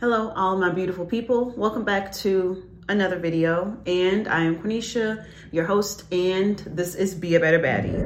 [0.00, 1.52] Hello, all my beautiful people.
[1.56, 3.76] Welcome back to another video.
[3.84, 7.98] And I am Quenisha, your host, and this is Be a Better Baddie.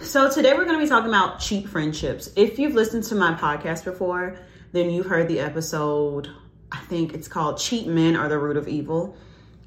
[0.00, 2.30] So today we're going to be talking about cheap friendships.
[2.36, 4.36] If you've listened to my podcast before,
[4.72, 6.28] then you've heard the episode,
[6.70, 9.16] I think it's called Cheap Men Are the Root of Evil.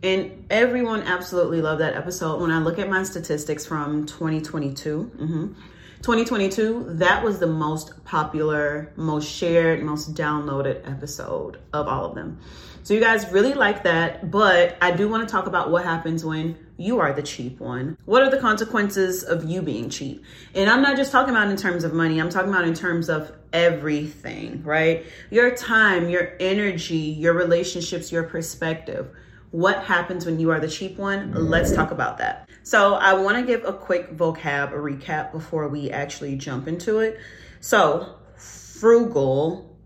[0.03, 2.41] And everyone absolutely loved that episode.
[2.41, 5.53] When I look at my statistics from 2022, mm-hmm,
[6.01, 12.39] 2022, that was the most popular, most shared, most downloaded episode of all of them.
[12.81, 16.25] So you guys really like that, but I do want to talk about what happens
[16.25, 17.95] when you are the cheap one.
[18.05, 20.23] What are the consequences of you being cheap?
[20.55, 23.07] And I'm not just talking about in terms of money, I'm talking about in terms
[23.07, 25.05] of everything, right?
[25.29, 29.11] Your time, your energy, your relationships, your perspective
[29.51, 31.33] what happens when you are the cheap one?
[31.33, 32.49] Let's talk about that.
[32.63, 37.19] So, I want to give a quick vocab, recap before we actually jump into it.
[37.59, 39.77] So, frugal,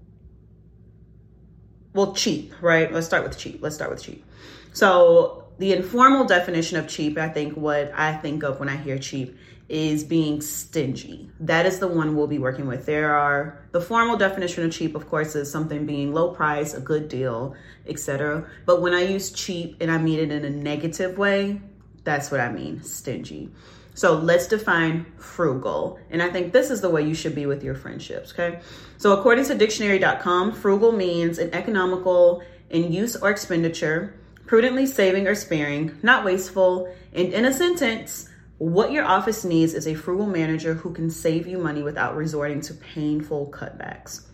[1.94, 2.92] well, cheap, right?
[2.92, 3.60] Let's start with cheap.
[3.62, 4.26] Let's start with cheap.
[4.74, 9.00] So, the informal definition of cheap, I think what I think of when I hear
[9.00, 11.30] cheap is being stingy.
[11.40, 12.86] That is the one we'll be working with.
[12.86, 16.80] There are the formal definition of cheap, of course, is something being low price, a
[16.80, 17.56] good deal,
[17.88, 18.48] etc.
[18.66, 21.62] But when I use cheap and I mean it in a negative way,
[22.04, 23.50] that's what I mean, stingy.
[23.96, 26.00] So let's define frugal.
[26.12, 28.60] And I think this is the way you should be with your friendships, okay?
[28.98, 35.34] So according to dictionary.com, frugal means an economical in use or expenditure, prudently saving or
[35.34, 38.30] sparing, not wasteful, and in a sentence,
[38.66, 42.62] what your office needs is a frugal manager who can save you money without resorting
[42.62, 44.26] to painful cutbacks.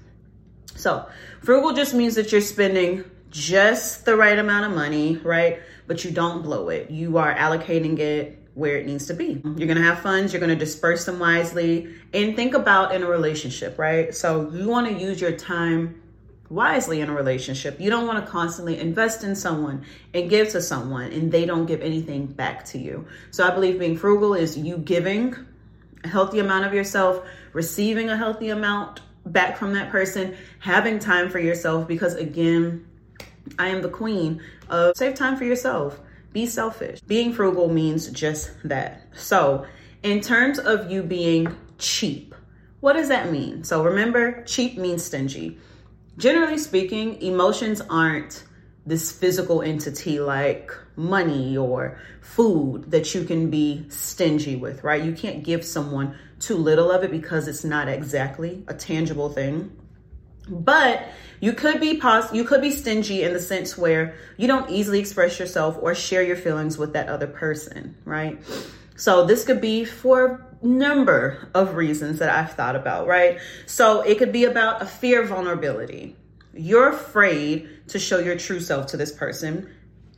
[0.76, 1.06] So,
[1.42, 5.60] frugal just means that you're spending just the right amount of money, right?
[5.86, 6.90] But you don't blow it.
[6.90, 9.42] You are allocating it where it needs to be.
[9.44, 13.78] You're gonna have funds, you're gonna disperse them wisely, and think about in a relationship,
[13.78, 14.16] right?
[14.16, 16.01] So, you wanna use your time
[16.52, 17.80] wisely in a relationship.
[17.80, 21.66] You don't want to constantly invest in someone and give to someone and they don't
[21.66, 23.08] give anything back to you.
[23.32, 25.34] So I believe being frugal is you giving
[26.04, 27.24] a healthy amount of yourself,
[27.54, 32.86] receiving a healthy amount back from that person, having time for yourself because again,
[33.58, 36.00] I am the queen of save time for yourself.
[36.34, 37.00] Be selfish.
[37.02, 39.08] Being frugal means just that.
[39.14, 39.66] So,
[40.04, 42.34] in terms of you being cheap,
[42.80, 43.66] what does that mean?
[43.66, 45.60] So, remember, cheap means stingy
[46.22, 48.44] generally speaking, emotions aren't
[48.86, 55.04] this physical entity like money or food that you can be stingy with, right?
[55.04, 59.76] You can't give someone too little of it because it's not exactly a tangible thing.
[60.48, 61.08] But
[61.40, 65.00] you could be pos- you could be stingy in the sense where you don't easily
[65.00, 68.40] express yourself or share your feelings with that other person, right?
[68.96, 73.40] So this could be for number of reasons that I've thought about, right?
[73.66, 76.16] So it could be about a fear of vulnerability.
[76.54, 79.70] You're afraid to show your true self to this person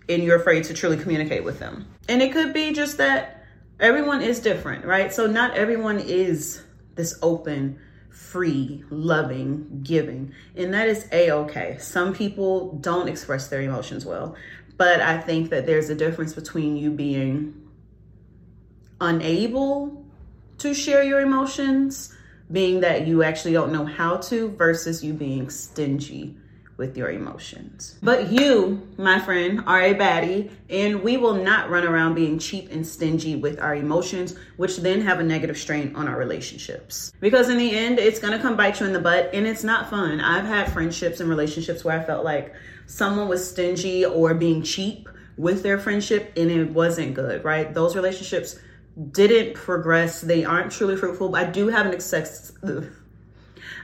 [0.09, 1.87] and you're afraid to truly communicate with them.
[2.09, 3.45] And it could be just that
[3.79, 5.13] everyone is different, right?
[5.13, 6.61] So not everyone is
[6.95, 7.79] this open,
[8.09, 10.33] free, loving, giving.
[10.55, 11.77] And that is a okay.
[11.79, 14.35] Some people don't express their emotions well.
[14.75, 17.69] But I think that there's a difference between you being
[18.99, 20.02] unable
[20.59, 22.13] to share your emotions,
[22.51, 26.37] being that you actually don't know how to, versus you being stingy
[26.77, 27.97] with your emotions.
[28.01, 32.71] But you, my friend, are a baddie, and we will not run around being cheap
[32.71, 37.13] and stingy with our emotions, which then have a negative strain on our relationships.
[37.19, 39.89] Because in the end, it's gonna come bite you in the butt, and it's not
[39.89, 40.19] fun.
[40.19, 42.53] I've had friendships and relationships where I felt like
[42.87, 47.73] someone was stingy or being cheap with their friendship, and it wasn't good, right?
[47.73, 48.59] Those relationships
[49.11, 50.21] didn't progress.
[50.21, 51.35] They aren't truly fruitful.
[51.35, 52.51] I do have an success.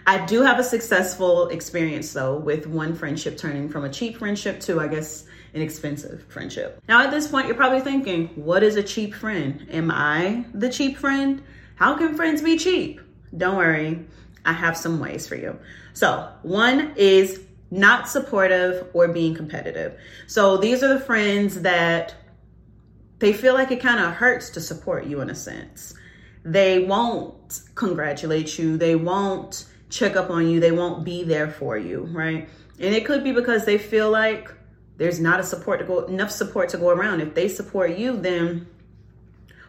[0.07, 4.59] I do have a successful experience though with one friendship turning from a cheap friendship
[4.61, 6.81] to, I guess, an expensive friendship.
[6.87, 9.67] Now, at this point, you're probably thinking, what is a cheap friend?
[9.71, 11.41] Am I the cheap friend?
[11.75, 13.01] How can friends be cheap?
[13.35, 14.05] Don't worry,
[14.45, 15.57] I have some ways for you.
[15.93, 17.41] So, one is
[17.71, 19.99] not supportive or being competitive.
[20.27, 22.15] So, these are the friends that
[23.19, 25.93] they feel like it kind of hurts to support you in a sense.
[26.43, 28.77] They won't congratulate you.
[28.77, 30.59] They won't check up on you.
[30.59, 32.47] They won't be there for you, right?
[32.79, 34.51] And it could be because they feel like
[34.97, 37.21] there's not a support to go enough support to go around.
[37.21, 38.67] If they support you, then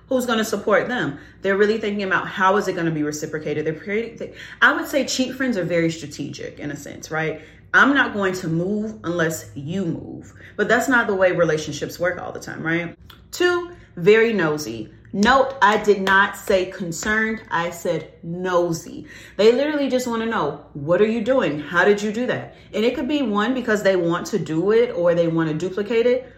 [0.08, 1.18] who's going to support them?
[1.42, 3.64] They're really thinking about how is it going to be reciprocated.
[3.64, 7.42] They're pretty, they, I would say cheap friends are very strategic in a sense, right?
[7.72, 10.34] I'm not going to move unless you move.
[10.56, 12.96] But that's not the way relationships work all the time, right?
[13.30, 14.92] Two, very nosy.
[15.12, 17.42] Note, I did not say concerned.
[17.50, 19.06] I said nosy.
[19.36, 21.58] They literally just want to know, what are you doing?
[21.58, 22.54] How did you do that?
[22.72, 25.54] And it could be one because they want to do it or they want to
[25.54, 26.32] duplicate it.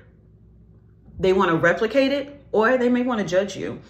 [1.18, 3.80] They want to replicate it or they may want to judge you.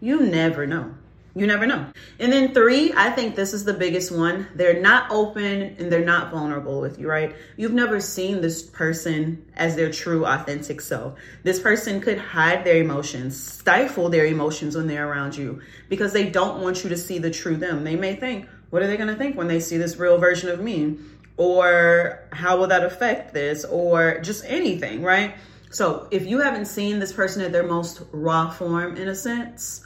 [0.00, 0.94] You never know.
[1.38, 1.86] You never know.
[2.18, 4.48] And then three, I think this is the biggest one.
[4.56, 7.36] They're not open and they're not vulnerable with you, right?
[7.56, 11.16] You've never seen this person as their true, authentic self.
[11.44, 16.28] This person could hide their emotions, stifle their emotions when they're around you because they
[16.28, 17.84] don't want you to see the true them.
[17.84, 20.48] They may think, what are they going to think when they see this real version
[20.48, 20.98] of me?
[21.36, 23.64] Or how will that affect this?
[23.64, 25.36] Or just anything, right?
[25.70, 29.84] So if you haven't seen this person at their most raw form, in a sense,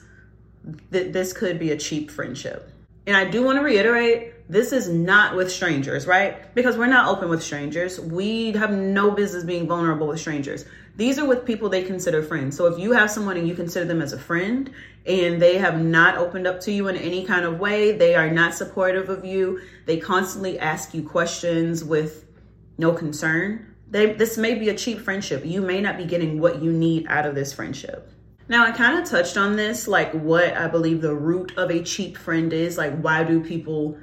[0.92, 2.70] th- this could be a cheap friendship.
[3.06, 6.54] And I do want to reiterate this is not with strangers, right?
[6.54, 7.98] Because we're not open with strangers.
[7.98, 10.64] We have no business being vulnerable with strangers.
[10.96, 12.56] These are with people they consider friends.
[12.56, 14.70] So if you have someone and you consider them as a friend
[15.06, 18.30] and they have not opened up to you in any kind of way, they are
[18.30, 22.26] not supportive of you, they constantly ask you questions with
[22.78, 25.44] no concern, they, this may be a cheap friendship.
[25.44, 28.10] You may not be getting what you need out of this friendship.
[28.52, 31.82] Now, I kind of touched on this, like what I believe the root of a
[31.82, 32.76] cheap friend is.
[32.76, 33.96] Like, why do people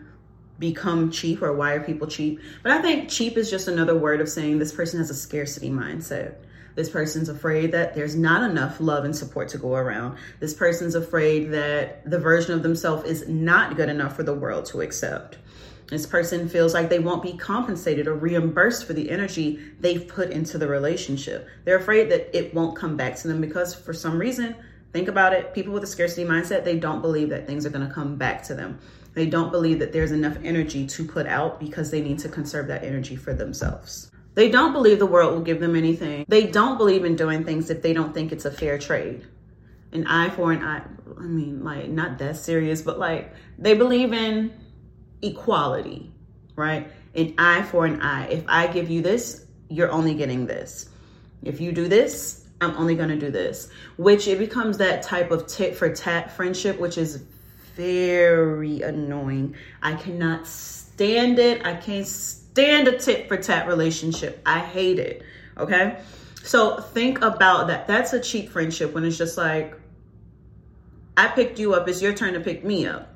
[0.58, 2.40] become cheap or why are people cheap?
[2.64, 5.70] But I think cheap is just another word of saying this person has a scarcity
[5.70, 6.38] mindset.
[6.74, 10.18] This person's afraid that there's not enough love and support to go around.
[10.40, 14.66] This person's afraid that the version of themselves is not good enough for the world
[14.66, 15.38] to accept.
[15.90, 20.30] This person feels like they won't be compensated or reimbursed for the energy they've put
[20.30, 21.48] into the relationship.
[21.66, 24.56] They're afraid that it won't come back to them because for some reason,
[24.94, 27.88] think about it, people with a scarcity mindset, they don't believe that things are going
[27.88, 28.80] to come back to them.
[29.16, 32.68] They don't believe that there's enough energy to put out because they need to conserve
[32.68, 34.12] that energy for themselves.
[34.36, 36.26] They don't believe the world will give them anything.
[36.28, 39.28] They don't believe in doing things if they don't think it's a fair trade.
[39.92, 40.84] An eye for an eye.
[41.18, 44.54] I mean, like, not that serious, but like, they believe in
[45.22, 46.12] equality,
[46.56, 46.92] right?
[47.16, 48.28] An eye for an eye.
[48.28, 50.90] If I give you this, you're only getting this.
[51.44, 55.32] If you do this, I'm only going to do this, which it becomes that type
[55.32, 57.24] of tit for tat friendship, which is
[57.76, 59.56] very annoying.
[59.82, 61.66] I cannot stand it.
[61.66, 64.42] I can't stand a tit for tat relationship.
[64.46, 65.24] I hate it.
[65.58, 65.98] Okay.
[66.44, 67.88] So think about that.
[67.88, 69.76] That's a cheap friendship when it's just like,
[71.16, 73.14] I picked you up, it's your turn to pick me up.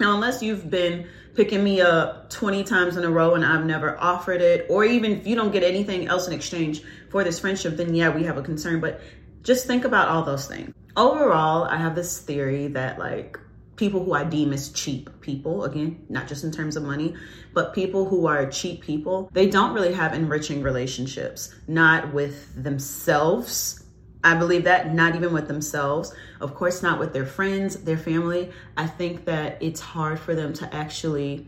[0.00, 4.00] Now, unless you've been picking me up 20 times in a row and I've never
[4.00, 7.76] offered it, or even if you don't get anything else in exchange for this friendship,
[7.76, 8.80] then yeah, we have a concern.
[8.80, 9.00] But
[9.42, 10.74] just think about all those things.
[10.96, 13.38] Overall, I have this theory that like
[13.76, 17.14] people who I deem as cheap people, again, not just in terms of money,
[17.52, 23.83] but people who are cheap people, they don't really have enriching relationships, not with themselves
[24.24, 28.50] I believe that not even with themselves, of course, not with their friends, their family.
[28.76, 31.46] I think that it's hard for them to actually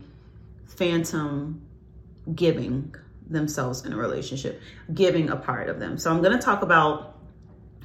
[0.67, 1.65] phantom
[2.35, 2.93] giving
[3.27, 4.61] themselves in a relationship,
[4.93, 5.97] giving a part of them.
[5.97, 7.17] So I'm going to talk about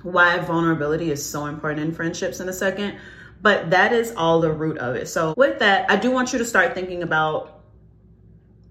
[0.03, 2.99] why vulnerability is so important in friendships in a second,
[3.41, 5.09] but that is all the root of it.
[5.09, 7.63] So with that, I do want you to start thinking about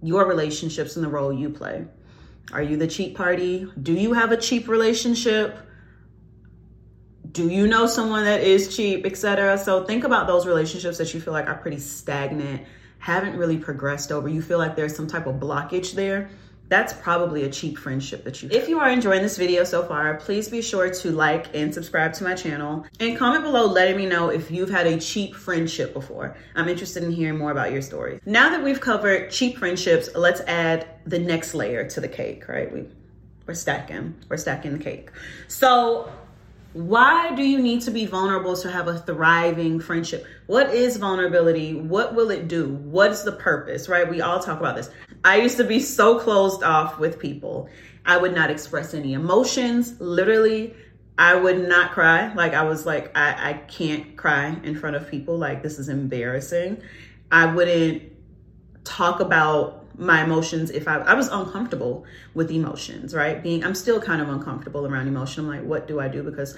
[0.03, 1.85] your relationships and the role you play.
[2.51, 3.67] Are you the cheap party?
[3.81, 5.57] Do you have a cheap relationship?
[7.31, 9.57] Do you know someone that is cheap, etc.
[9.57, 12.63] So think about those relationships that you feel like are pretty stagnant,
[13.00, 14.27] haven't really progressed over.
[14.27, 16.29] You feel like there's some type of blockage there.
[16.67, 18.47] That's probably a cheap friendship that you.
[18.50, 22.13] If you are enjoying this video so far, please be sure to like and subscribe
[22.13, 25.93] to my channel and comment below letting me know if you've had a cheap friendship
[25.93, 26.38] before.
[26.55, 28.21] I'm interested in hearing more about your story.
[28.25, 32.71] Now that we've covered cheap friendships, let's add the next layer to the cake, right?
[32.71, 32.85] We
[33.47, 35.11] we're stacking, we're stacking the cake.
[35.50, 36.09] So
[36.73, 40.25] why do you need to be vulnerable to have a thriving friendship?
[40.47, 41.73] What is vulnerability?
[41.73, 42.69] What will it do?
[42.69, 44.09] What's the purpose, right?
[44.09, 44.89] We all talk about this.
[45.23, 47.69] I used to be so closed off with people.
[48.05, 49.99] I would not express any emotions.
[49.99, 50.73] Literally,
[51.17, 52.33] I would not cry.
[52.33, 55.37] Like I was like, I, I can't cry in front of people.
[55.37, 56.81] Like this is embarrassing.
[57.31, 58.03] I wouldn't
[58.83, 63.41] talk about my emotions if I, I was uncomfortable with emotions, right?
[63.41, 65.46] Being, I'm still kind of uncomfortable around emotion.
[65.46, 66.24] I'm like, what do I do?
[66.24, 66.58] Because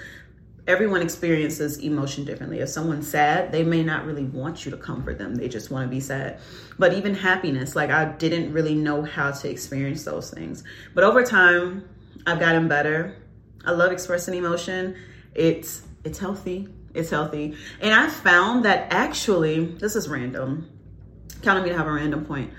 [0.66, 2.60] everyone experiences emotion differently.
[2.60, 5.34] If someone's sad, they may not really want you to comfort them.
[5.34, 6.40] They just want to be sad.
[6.78, 10.64] But even happiness, like I didn't really know how to experience those things.
[10.94, 11.86] But over time,
[12.26, 13.14] I've gotten better.
[13.66, 14.96] I love expressing emotion.
[15.34, 16.68] It's it's healthy.
[16.94, 17.56] It's healthy.
[17.80, 20.70] And I found that actually, this is random.
[21.42, 22.52] Counting me to have a random point.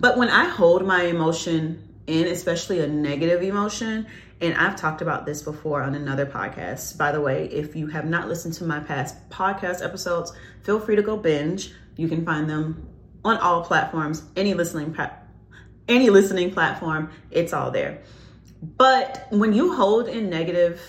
[0.00, 4.06] But when I hold my emotion in, especially a negative emotion,
[4.40, 6.96] and I've talked about this before on another podcast.
[6.96, 10.96] By the way, if you have not listened to my past podcast episodes, feel free
[10.96, 11.74] to go binge.
[11.96, 12.88] You can find them
[13.22, 14.96] on all platforms, any listening
[15.88, 18.00] any listening platform, it's all there.
[18.62, 20.80] But when you hold in negative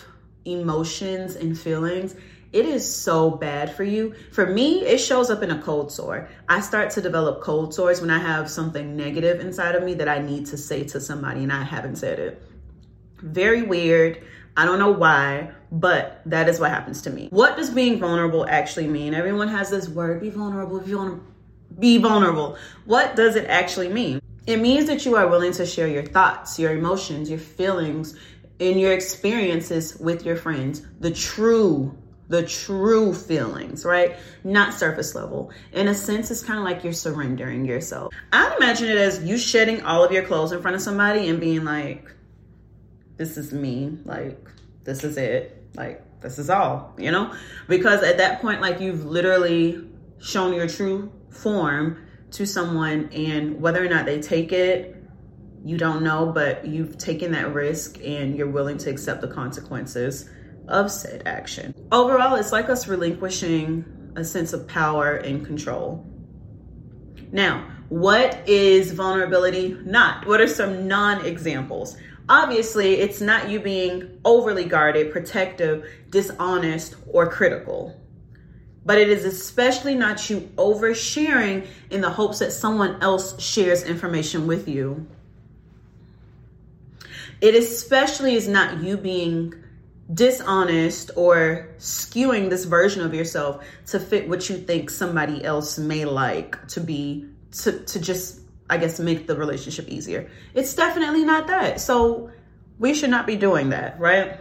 [0.45, 2.15] emotions and feelings,
[2.53, 4.13] it is so bad for you.
[4.31, 6.29] For me, it shows up in a cold sore.
[6.49, 10.09] I start to develop cold sores when I have something negative inside of me that
[10.09, 12.41] I need to say to somebody and I haven't said it.
[13.19, 14.21] Very weird.
[14.57, 17.29] I don't know why, but that is what happens to me.
[17.31, 19.13] What does being vulnerable actually mean?
[19.13, 21.23] Everyone has this word be vulnerable, be vulnerable.
[21.79, 22.57] Be vulnerable.
[22.83, 24.21] What does it actually mean?
[24.45, 28.17] It means that you are willing to share your thoughts, your emotions, your feelings,
[28.59, 30.85] and your experiences with your friends.
[30.99, 31.97] The true
[32.31, 34.15] the true feelings, right?
[34.45, 35.51] Not surface level.
[35.73, 38.13] In a sense, it's kind of like you're surrendering yourself.
[38.31, 41.41] I imagine it as you shedding all of your clothes in front of somebody and
[41.41, 42.09] being like,
[43.17, 43.97] this is me.
[44.05, 44.47] Like,
[44.85, 45.61] this is it.
[45.75, 47.35] Like, this is all, you know?
[47.67, 49.85] Because at that point, like, you've literally
[50.19, 54.95] shown your true form to someone, and whether or not they take it,
[55.65, 60.29] you don't know, but you've taken that risk and you're willing to accept the consequences
[60.71, 61.75] of said action.
[61.91, 63.85] Overall, it's like us relinquishing
[64.15, 66.05] a sense of power and control.
[67.31, 70.25] Now, what is vulnerability not?
[70.25, 71.97] What are some non examples?
[72.29, 77.97] Obviously, it's not you being overly guarded, protective, dishonest, or critical.
[78.85, 84.47] But it is especially not you oversharing in the hopes that someone else shares information
[84.47, 85.05] with you.
[87.41, 89.60] It especially is not you being
[90.13, 96.05] dishonest or skewing this version of yourself to fit what you think somebody else may
[96.05, 98.39] like to be to to just
[98.69, 100.29] I guess make the relationship easier.
[100.53, 101.81] It's definitely not that.
[101.81, 102.31] So
[102.79, 104.39] we should not be doing that, right?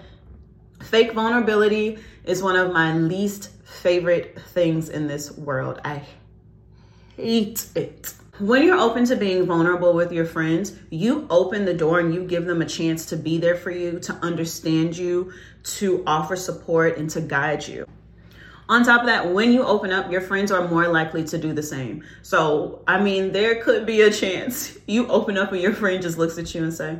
[0.82, 5.80] Fake vulnerability is one of my least favorite things in this world.
[5.84, 6.02] I
[7.16, 8.14] hate it.
[8.40, 12.24] When you're open to being vulnerable with your friends, you open the door and you
[12.24, 16.96] give them a chance to be there for you, to understand you, to offer support,
[16.96, 17.86] and to guide you.
[18.70, 21.52] On top of that, when you open up, your friends are more likely to do
[21.52, 22.02] the same.
[22.22, 26.16] So, I mean, there could be a chance you open up and your friend just
[26.16, 26.98] looks at you and say,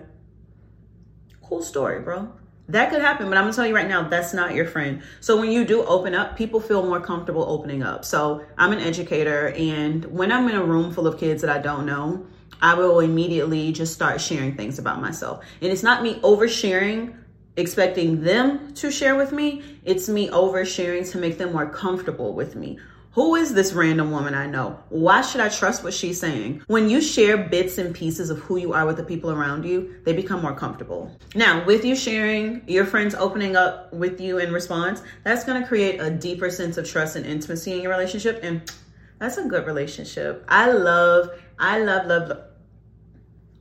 [1.42, 2.30] Cool story, bro.
[2.70, 5.02] That could happen, but I'm gonna tell you right now, that's not your friend.
[5.18, 8.04] So when you do open up, people feel more comfortable opening up.
[8.04, 11.58] So I'm an educator, and when I'm in a room full of kids that I
[11.58, 12.26] don't know,
[12.62, 15.44] I will immediately just start sharing things about myself.
[15.60, 17.16] And it's not me oversharing,
[17.56, 22.54] expecting them to share with me, it's me oversharing to make them more comfortable with
[22.54, 22.78] me.
[23.14, 24.78] Who is this random woman I know?
[24.88, 26.62] Why should I trust what she's saying?
[26.68, 29.96] When you share bits and pieces of who you are with the people around you,
[30.04, 31.10] they become more comfortable.
[31.34, 35.66] Now, with you sharing, your friends opening up with you in response, that's going to
[35.66, 38.38] create a deeper sense of trust and intimacy in your relationship.
[38.44, 38.70] And
[39.18, 40.44] that's a good relationship.
[40.48, 42.42] I love, I love, love, love.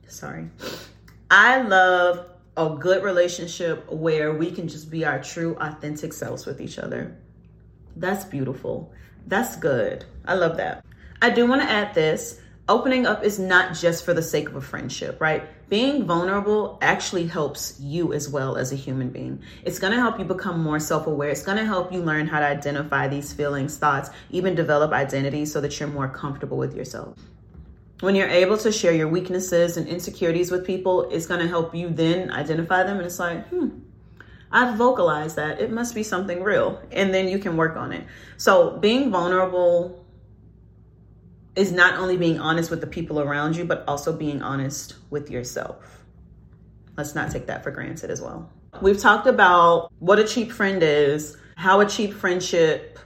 [0.06, 0.48] Sorry.
[1.28, 6.60] I love a good relationship where we can just be our true, authentic selves with
[6.60, 7.16] each other.
[7.96, 8.92] That's beautiful.
[9.26, 10.04] That's good.
[10.24, 10.84] I love that.
[11.22, 14.54] I do want to add this opening up is not just for the sake of
[14.54, 15.42] a friendship, right?
[15.68, 19.42] Being vulnerable actually helps you as well as a human being.
[19.64, 21.30] It's going to help you become more self aware.
[21.30, 25.46] It's going to help you learn how to identify these feelings, thoughts, even develop identity
[25.46, 27.18] so that you're more comfortable with yourself.
[28.00, 31.74] When you're able to share your weaknesses and insecurities with people, it's going to help
[31.74, 32.98] you then identify them.
[32.98, 33.68] And it's like, hmm,
[34.52, 35.60] I've vocalized that.
[35.60, 36.82] It must be something real.
[36.90, 38.04] And then you can work on it.
[38.36, 40.04] So being vulnerable
[41.56, 45.30] is not only being honest with the people around you, but also being honest with
[45.30, 46.04] yourself.
[46.96, 48.50] Let's not take that for granted as well.
[48.80, 52.98] We've talked about what a cheap friend is, how a cheap friendship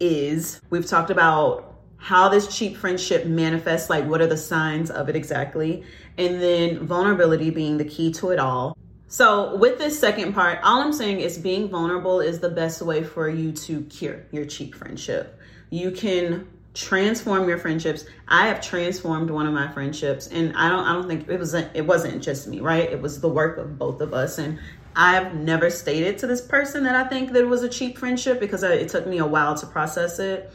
[0.00, 0.60] is.
[0.70, 5.14] We've talked about how this cheap friendship manifests, like what are the signs of it
[5.14, 5.84] exactly,
[6.18, 8.76] and then vulnerability being the key to it all.
[9.12, 13.04] So, with this second part, all I'm saying is being vulnerable is the best way
[13.04, 15.38] for you to cure your cheap friendship.
[15.68, 18.06] You can transform your friendships.
[18.26, 21.52] I have transformed one of my friendships and I don't I don't think it was
[21.52, 22.90] it wasn't just me, right?
[22.90, 24.58] It was the work of both of us and
[24.96, 28.40] I've never stated to this person that I think that it was a cheap friendship
[28.40, 30.50] because it took me a while to process it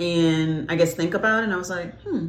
[0.00, 2.28] and I guess think about it and I was like, "Hmm,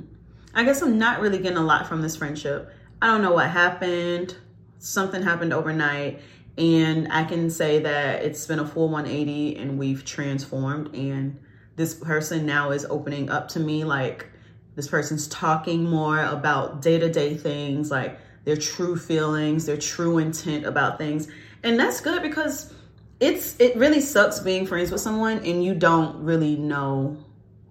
[0.53, 2.69] I guess I'm not really getting a lot from this friendship.
[3.01, 4.35] I don't know what happened
[4.83, 6.21] something happened overnight
[6.57, 11.39] and I can say that it's been a full 180 and we've transformed and
[11.75, 14.27] this person now is opening up to me like
[14.75, 20.97] this person's talking more about day-to-day things like their true feelings, their true intent about
[20.97, 21.29] things.
[21.63, 22.73] And that's good because
[23.21, 27.23] it's it really sucks being friends with someone and you don't really know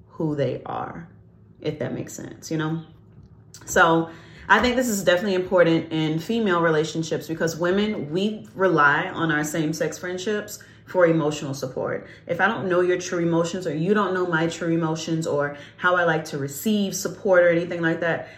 [0.08, 1.08] who they are,
[1.60, 2.82] if that makes sense, you know?
[3.66, 4.10] So
[4.52, 9.44] I think this is definitely important in female relationships because women, we rely on our
[9.44, 12.06] same sex friendships for emotional support.
[12.26, 15.56] If I don't know your true emotions or you don't know my true emotions or
[15.78, 18.28] how I like to receive support or anything like that,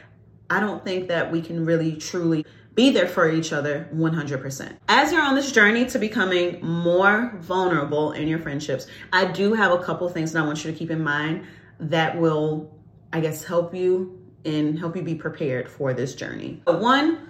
[0.49, 4.77] I don't think that we can really truly be there for each other 100%.
[4.87, 9.73] As you're on this journey to becoming more vulnerable in your friendships, I do have
[9.73, 11.45] a couple things that I want you to keep in mind
[11.81, 12.73] that will,
[13.13, 16.61] I guess, help you and help you be prepared for this journey.
[16.65, 17.29] But One,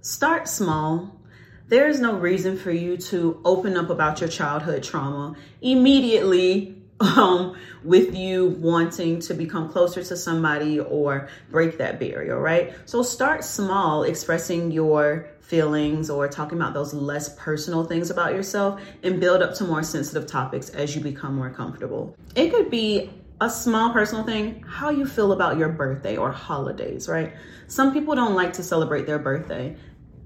[0.00, 1.20] start small.
[1.68, 7.56] There is no reason for you to open up about your childhood trauma immediately um,
[7.82, 12.74] with you wanting to become closer to somebody or break that barrier, right?
[12.84, 18.80] So start small, expressing your feelings or talking about those less personal things about yourself
[19.02, 22.16] and build up to more sensitive topics as you become more comfortable.
[22.34, 23.10] It could be
[23.40, 27.34] a small personal thing, how you feel about your birthday or holidays, right?
[27.66, 29.76] Some people don't like to celebrate their birthday.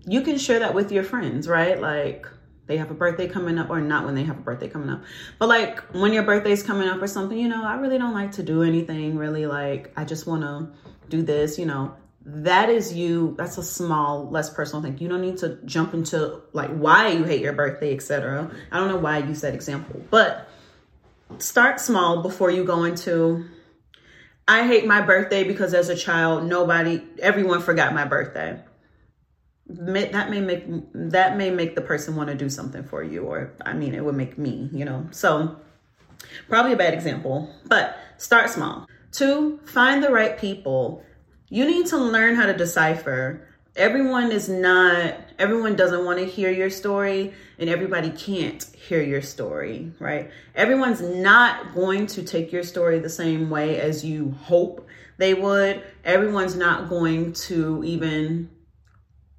[0.06, 1.80] You can share that with your friends, right?
[1.80, 2.26] Like,
[2.68, 5.02] they have a birthday coming up or not when they have a birthday coming up.
[5.38, 8.32] But like when your birthday's coming up or something, you know, I really don't like
[8.32, 10.68] to do anything really like I just want to
[11.08, 11.96] do this, you know.
[12.26, 14.98] That is you, that's a small, less personal thing.
[14.98, 18.50] You don't need to jump into like why you hate your birthday, etc.
[18.70, 20.46] I don't know why use that example, but
[21.38, 23.44] start small before you go into
[24.46, 28.60] I hate my birthday because as a child nobody everyone forgot my birthday.
[29.66, 33.52] That may make that may make the person want to do something for you or
[33.60, 35.06] i mean it would make me you know?
[35.10, 35.56] So
[36.48, 38.86] probably a bad example but start small.
[39.12, 41.02] Two find the right people.
[41.50, 43.47] You need to learn how to decipher
[43.78, 49.22] everyone is not everyone doesn't want to hear your story and everybody can't hear your
[49.22, 54.86] story right everyone's not going to take your story the same way as you hope
[55.16, 58.50] they would everyone's not going to even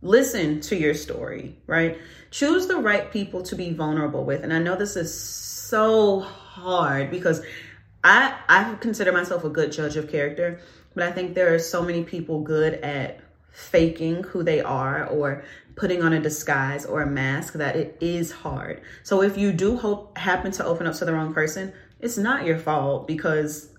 [0.02, 1.98] listen to your story, right?
[2.32, 4.44] Choose the right people to be vulnerable with.
[4.44, 7.42] And I know this is so hard because
[8.04, 10.60] I I consider myself a good judge of character,
[10.94, 13.20] but I think there are so many people good at
[13.60, 15.44] faking who they are or
[15.76, 18.82] putting on a disguise or a mask that it is hard.
[19.04, 22.46] So if you do hope happen to open up to the wrong person, it's not
[22.46, 23.70] your fault because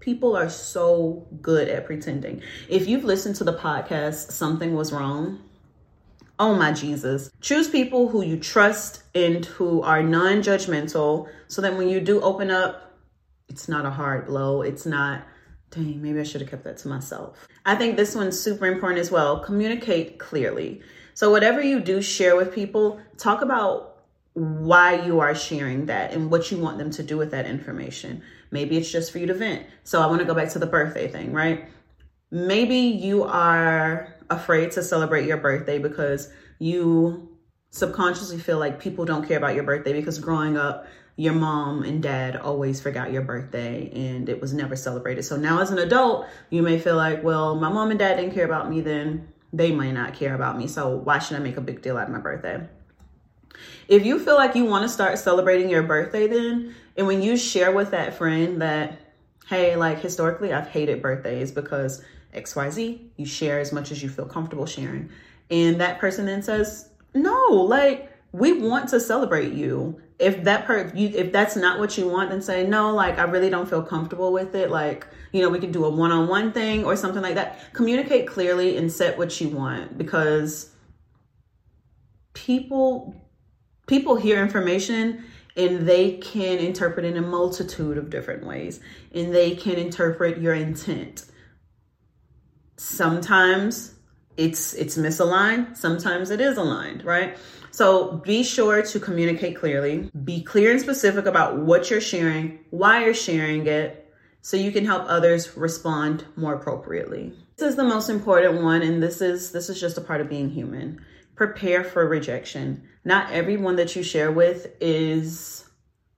[0.00, 2.42] people are so good at pretending.
[2.68, 5.40] If you've listened to the podcast Something Was Wrong,
[6.38, 7.30] Oh my Jesus.
[7.40, 12.20] Choose people who you trust and who are non judgmental so that when you do
[12.20, 12.98] open up,
[13.48, 14.62] it's not a hard blow.
[14.62, 15.22] It's not,
[15.72, 17.48] dang, maybe I should have kept that to myself.
[17.66, 19.40] I think this one's super important as well.
[19.40, 20.82] Communicate clearly.
[21.14, 23.88] So, whatever you do share with people, talk about
[24.34, 28.22] why you are sharing that and what you want them to do with that information.
[28.50, 29.66] Maybe it's just for you to vent.
[29.84, 31.68] So, I want to go back to the birthday thing, right?
[32.30, 37.28] Maybe you are afraid to celebrate your birthday because you
[37.70, 42.02] subconsciously feel like people don't care about your birthday because growing up, your mom and
[42.02, 45.22] dad always forgot your birthday and it was never celebrated.
[45.22, 48.34] So now as an adult, you may feel like, well, my mom and dad didn't
[48.34, 50.66] care about me then they might not care about me.
[50.66, 52.66] So why should I make a big deal out of my birthday?
[53.88, 57.36] If you feel like you want to start celebrating your birthday then, and when you
[57.36, 58.98] share with that friend that,
[59.48, 62.02] hey, like historically I've hated birthdays because
[62.34, 65.10] XYZ, you share as much as you feel comfortable sharing.
[65.50, 70.00] And that person then says, No, like we want to celebrate you.
[70.22, 73.24] If that per you if that's not what you want, then say, No, like I
[73.24, 74.70] really don't feel comfortable with it.
[74.70, 77.72] Like, you know, we can do a one-on-one thing or something like that.
[77.72, 80.70] Communicate clearly and set what you want because
[82.34, 83.14] people
[83.86, 85.24] people hear information
[85.56, 88.80] and they can interpret in a multitude of different ways
[89.14, 91.26] and they can interpret your intent
[92.76, 93.94] sometimes
[94.36, 95.76] it's it's misaligned.
[95.76, 97.36] Sometimes it is aligned right?
[97.70, 100.10] So be sure to communicate clearly.
[100.24, 103.98] Be clear and specific about what you're sharing why you're sharing it
[104.40, 107.32] so you can help others respond more appropriately.
[107.56, 110.28] This is the most important one and this is this is just a part of
[110.28, 111.00] being human.
[111.34, 112.82] Prepare for rejection.
[113.04, 115.64] Not everyone that you share with is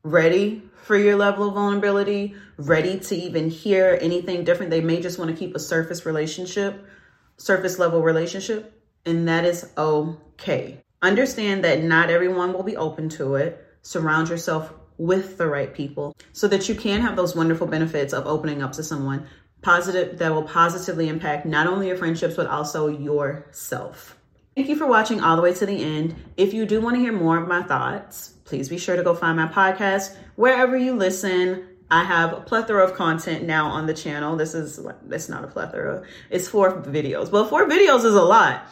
[0.02, 4.70] ready for your level of vulnerability, ready to even hear anything different.
[4.70, 6.84] They may just want to keep a surface relationship,
[7.36, 10.80] surface level relationship, and that is okay.
[11.02, 13.64] Understand that not everyone will be open to it.
[13.82, 18.26] Surround yourself with the right people so that you can have those wonderful benefits of
[18.26, 19.26] opening up to someone
[19.60, 24.16] positive that will positively impact not only your friendships but also yourself.
[24.54, 26.14] Thank you for watching all the way to the end.
[26.36, 29.14] If you do want to hear more of my thoughts, please be sure to go
[29.14, 31.73] find my podcast wherever you listen.
[31.90, 34.36] I have a plethora of content now on the channel.
[34.36, 36.02] This is it's not a plethora.
[36.30, 37.30] It's four videos.
[37.30, 38.66] but four videos is a lot.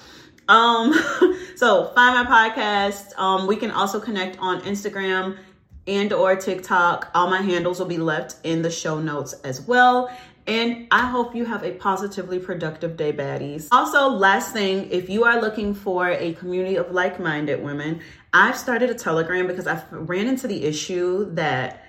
[0.49, 0.93] Um,
[1.57, 3.17] so find my podcast.
[3.19, 5.39] Um, we can also connect on Instagram
[5.87, 7.11] and or TikTok.
[7.15, 10.11] All my handles will be left in the show notes as well.
[10.47, 13.69] And I hope you have a positively productive day, baddies.
[13.71, 18.01] Also, last thing, if you are looking for a community of like minded women,
[18.33, 21.82] I've started a Telegram because I ran into the issue that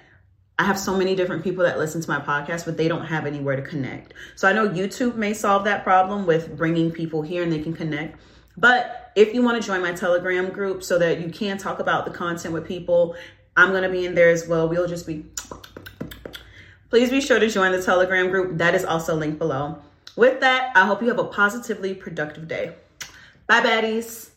[0.64, 3.26] I have so many different people that listen to my podcast, but they don't have
[3.26, 4.14] anywhere to connect.
[4.38, 7.74] So I know YouTube may solve that problem with bringing people here and they can
[7.74, 8.18] connect.
[8.56, 12.06] But if you want to join my Telegram group so that you can talk about
[12.06, 13.18] the content with people,
[13.58, 14.70] I'm going to be in there as well.
[14.70, 15.26] We'll just be
[16.90, 18.58] Please be sure to join the Telegram group.
[18.60, 19.82] That is also linked below.
[20.16, 22.72] With that, I hope you have a positively productive day.
[23.48, 24.30] Bye, baddies.